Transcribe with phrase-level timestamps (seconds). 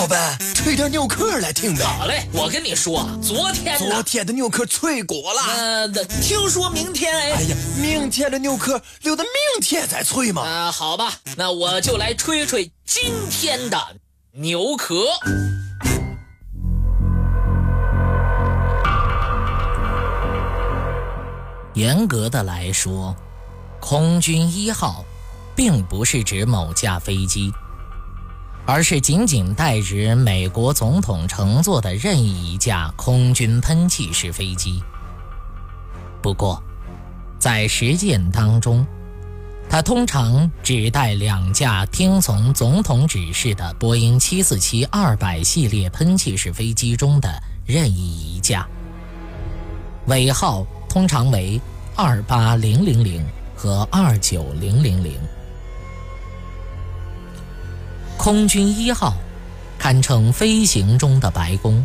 [0.00, 1.84] 老板，吹点牛壳来听呗。
[1.84, 5.42] 好嘞，我跟你说，昨天昨天的牛壳脆骨了。
[5.54, 5.88] 呃，
[6.22, 7.32] 听说明天哎。
[7.32, 10.40] 哎呀，明天的牛壳留到明天再吹嘛。
[10.40, 13.78] 啊，好吧，那我就来吹吹今天的
[14.32, 15.04] 牛壳。
[21.74, 23.14] 严格的来说，
[23.78, 25.04] 空军一号
[25.54, 27.52] 并不是指某架飞机，
[28.70, 34.80] 而是仅仅代指美国总统乘坐的任意一架空军喷气式飞机。
[36.22, 36.62] 不过，
[37.36, 38.86] 在实践当中，
[39.68, 48.64] 它通常只带两架听从总统指示的波音747-200系列喷气式飞机中的任意一架，
[50.06, 50.64] 尾号。
[50.88, 51.60] 通常为
[51.94, 55.12] 二八零零零和二九零零零。
[58.22, 59.14] 空军一号
[59.78, 61.82] 堪称飞行中的白宫，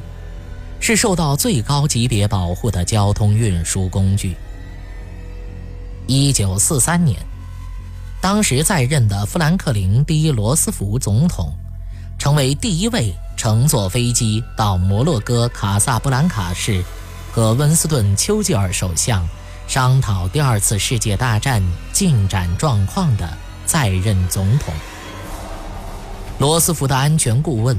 [0.82, 4.36] 是受到最高级别保护的交通运输工具。
[6.08, 7.18] 一九四三年，
[8.20, 11.54] 当时在任的富兰克林 ·D· 罗斯福总统，
[12.20, 16.84] 成为第一位乘坐飞机到摩洛哥卡萨布兰卡市。
[17.32, 19.26] 和温斯顿·丘吉尔首相
[19.70, 23.26] 商讨第二次世界大战进展状况的
[23.66, 24.74] 在任总统，
[26.38, 27.78] 罗斯福的安全顾问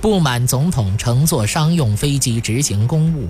[0.00, 3.28] 不满总统乘坐商用飞机执行公务，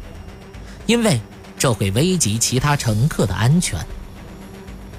[0.84, 1.18] 因为
[1.58, 3.78] 这会危及其他乘客的安全。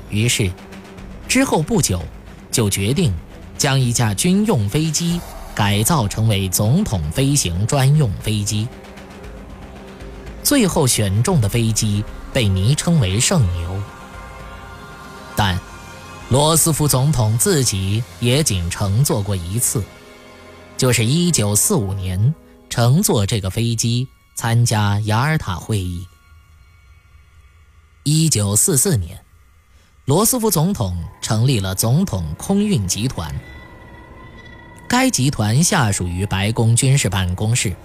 [0.10, 0.52] 于是，
[1.28, 2.02] 之后不久
[2.52, 3.14] 就决定
[3.60, 5.22] 将一架军用飞机
[5.54, 8.68] 改造成为总统飞行专用飞机。
[10.42, 13.80] 最后选中的飞机被昵称为“圣牛”，
[16.30, 19.84] 罗斯福总统自己也仅乘坐过一次，
[20.78, 22.36] 就是1945年
[22.70, 26.06] 乘坐这个飞机参加雅尔塔会议。
[28.04, 29.26] 1944年，
[30.06, 33.34] 罗斯福总统成立了总统空运集团，
[34.88, 37.76] 该集团下属于白宫军事办公室，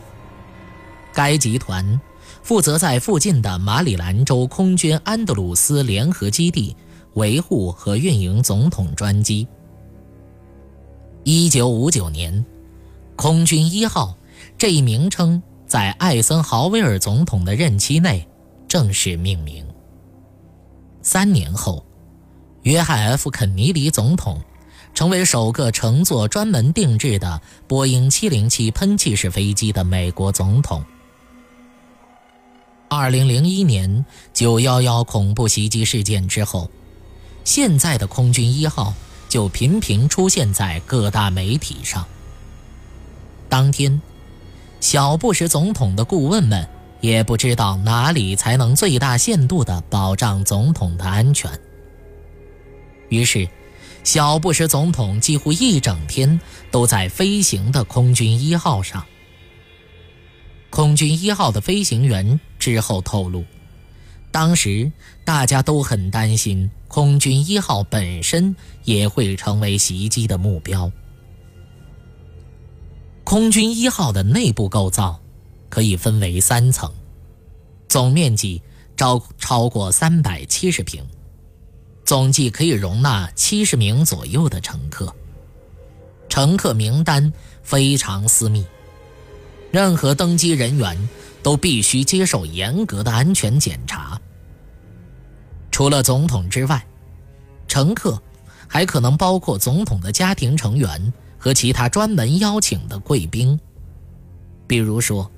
[1.14, 1.98] 该集团。
[2.42, 6.76] 负责在附近的马里兰州空军安德鲁斯联合基地
[7.14, 9.46] 维护和运营总统专机。
[11.22, 12.44] 一九五九年，
[13.16, 14.16] 空军一号
[14.58, 18.28] 这一名称在艾森豪威尔总统的任期内
[18.68, 19.64] 正式命名。
[21.02, 21.84] 三年后，
[22.62, 24.40] 约翰 ·F· 肯尼迪总统
[24.92, 30.84] 成为首个乘坐专门定制的波音七零七喷气式飞机的美国总统。
[32.88, 36.70] 二零零一年九幺幺恐怖袭击事件之后，
[37.44, 38.92] 现在的空军一号
[39.28, 42.04] 就频频出现在各大媒体上。
[43.48, 44.00] 当天，
[44.80, 46.66] 小布什总统的顾问们
[47.00, 51.50] 也不知道哪里才能最大限度地保障总统的安全，
[53.10, 53.46] 于是，
[54.02, 56.40] 小布什总统几乎一整天
[56.70, 59.04] 都在飞行的空军一号上。
[60.70, 63.44] 空军一号的飞行员之后透露，
[64.34, 64.90] 当时
[65.24, 70.90] 大家都很担心空军一号本身也会成为袭击的目标。
[73.22, 75.20] 空军一号的内部构造
[75.68, 76.92] 可以分为三层，
[77.88, 78.60] 总面积
[78.96, 81.06] 超超过三百七十平，
[82.04, 85.14] 总计可以容纳七十名左右的乘客，
[86.28, 88.66] 乘客名单非常私密。
[89.70, 91.08] 任何登机人员
[91.40, 94.20] 都必须接受严格的安全检查。
[95.74, 96.86] 除了总统之外，
[97.66, 98.22] 乘客
[98.68, 103.58] 还可能包括总统的家庭成员和其他专门邀请的贵宾。
[104.68, 105.28] 比如说，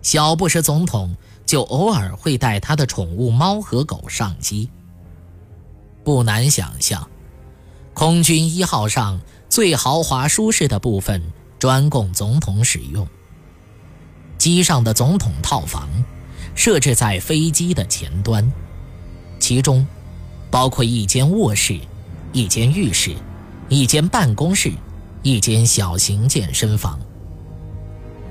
[0.00, 4.70] 小布什总统就偶尔会带他的宠物猫和狗上机。
[6.02, 7.06] 不难想象，
[7.92, 9.20] 空军一号上
[9.50, 11.22] 最豪华舒适的部分
[11.58, 13.06] 专供总统使用。
[14.38, 15.86] 机上的总统套房
[16.54, 18.50] 设置在飞机的前端，
[19.46, 19.86] 其中
[20.50, 21.78] 包括一间卧室、
[22.32, 23.14] 一间浴室、
[23.68, 24.72] 一间办公室、
[25.22, 26.98] 一间小型健身房。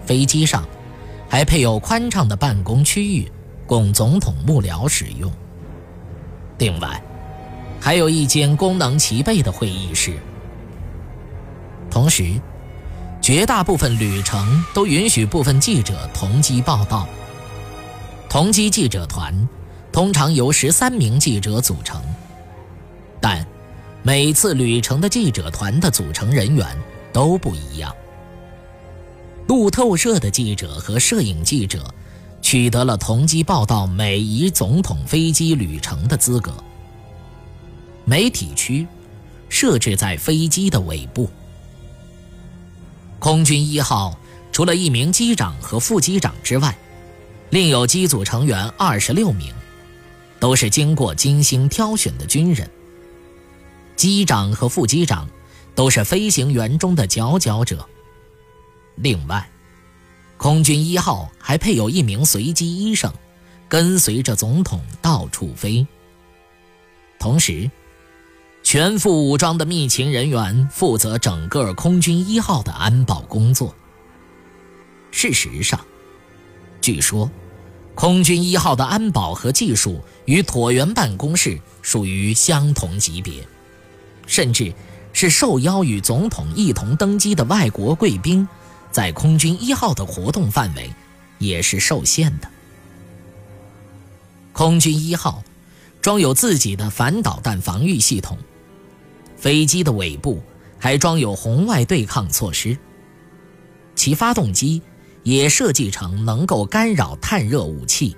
[0.05, 0.65] 飞机上
[1.29, 3.31] 还配有宽敞的办公区域，
[3.65, 5.31] 供总统幕僚使用。
[6.57, 7.01] 另外，
[7.79, 10.19] 还有一间功能齐备的会议室。
[11.89, 12.41] 同时。
[13.21, 17.07] 绝大部分旅程都允许部分记者同机报道。
[18.29, 19.33] 同机记者团
[19.95, 22.03] 通常由十三名记者组成，
[23.21, 23.47] 但
[24.03, 26.67] 每次旅程的记者团的组成人员
[27.13, 27.95] 都不一样。
[29.47, 31.89] 路透社的记者和摄影记者
[32.41, 36.53] 取得了同机报道每一总统飞机旅程的资格。
[38.03, 38.85] 媒体区
[39.47, 41.29] 设置在飞机的尾部。
[43.17, 44.13] 空军一号
[44.51, 46.77] 除了一名机长和副机长之外，
[47.51, 49.53] 另有机组成员二十六名，
[50.39, 52.69] 都是经过精心挑选的军人。
[53.95, 55.29] 机长和副机长
[55.73, 57.87] 都是飞行员中的佼佼者。
[58.95, 59.49] 另外，
[60.37, 63.11] 空军一号还配有一名随机医生，
[63.67, 65.85] 跟随着总统到处飞。
[67.17, 67.69] 同时，
[68.63, 73.73] 全副武装的密勤人员负责整个空军一号的安保工作。
[75.11, 75.79] 事实上，
[76.81, 77.31] 据说，
[77.95, 83.47] 空军一号的安保和技术与椭圆办公室属于相同级别。
[84.27, 84.73] 甚至
[85.13, 88.47] 是受邀与总统一同登机的外国贵宾，
[88.91, 90.91] 在空军一号的活动范围
[91.37, 92.49] 也是受限的。
[94.51, 95.43] 空军一号
[96.01, 98.37] 装有自己的反导弹防御系统，
[99.37, 100.41] 飞机的尾部
[100.79, 102.77] 还装有红外对抗措施，
[103.95, 104.81] 其发动机
[105.25, 108.15] 也设计成能够干扰探热武器，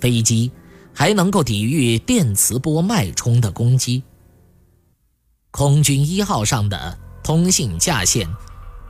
[0.00, 0.50] 飞机
[0.92, 4.02] 还能够抵御电磁波脉冲的攻击。
[5.52, 8.28] 空军一号上的通信架线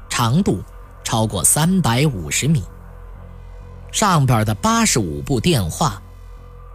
[0.08, 0.62] 长度
[1.04, 2.62] 超过三百五十米，
[3.92, 6.02] 上边的八十五部电话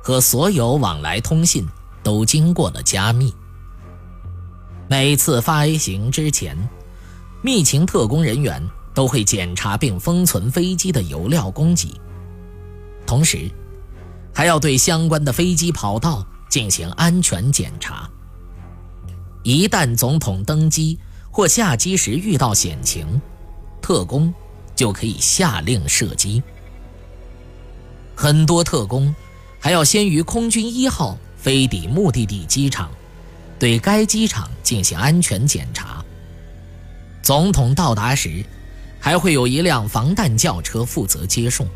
[0.03, 1.67] 和所有往来通信
[2.03, 3.33] 都经过了加密。
[4.87, 6.55] 每次飞行之前，
[7.41, 8.63] 密情特工人员
[8.99, 11.97] 都会检查并封存飞机的油料供给，
[13.05, 13.49] 同时
[14.35, 18.09] 还要对相关的飞机跑道进行安全检查。
[19.41, 20.99] 一旦总统登机
[21.31, 23.21] 或下机时遇到险情，
[23.81, 24.33] 特工
[24.75, 26.43] 就可以下令射击。
[28.17, 29.15] 很多特工
[29.61, 32.91] 还要先于空军一号飞抵目的地机场，
[33.57, 36.03] 对该机场进行安全检查。
[37.21, 38.43] 总统到达时，
[38.99, 41.67] 还会有一辆防弹轿车负责接送。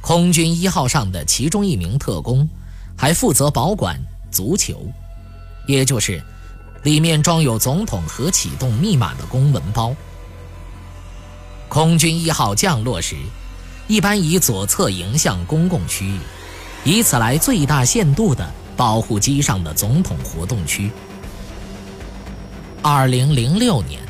[0.00, 2.48] 空军一号上的其中一名特工
[2.96, 3.98] 还负责保管
[4.30, 4.84] 足球。
[5.68, 6.20] 也就是，
[6.82, 9.94] 里面装有总统核启动密码的公文包。
[11.68, 13.14] 空军一号降落时，
[13.86, 16.18] 一般以左侧迎向公共区域，
[16.84, 20.90] 以此来最大限度地保护机上的总统活动区。
[22.82, 24.02] 二零零六年，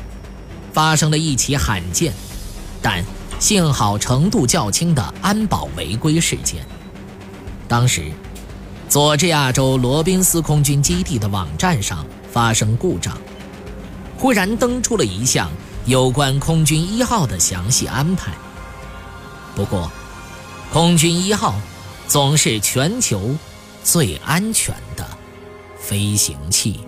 [0.73, 2.11] 发生了一起罕见，
[2.81, 3.05] 但
[3.39, 6.65] 幸好程度较轻的安保违规事件。
[7.67, 8.11] 当时。
[8.89, 13.17] 佐治亚州罗宾斯空军基地的网站上发生故障，
[14.19, 15.49] 忽然登出了一项
[15.87, 18.31] 有关空军一号的详细安排。
[19.55, 19.91] 不过，
[20.71, 21.55] 空军一号
[22.07, 23.35] 总是全球
[23.83, 25.07] 最安全的
[25.79, 26.79] 飞行器。